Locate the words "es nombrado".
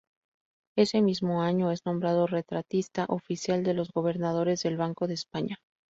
1.71-2.25